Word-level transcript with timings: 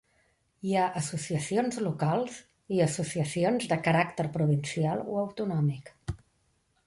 Hi 0.67 0.71
ha 0.75 0.85
associacions 1.01 1.75
locals 1.87 2.39
i 2.77 2.81
associacions 2.87 3.69
de 3.73 3.79
caràcter 3.89 4.27
provincial 4.39 5.03
o 5.11 5.19
autonòmic. 5.27 5.93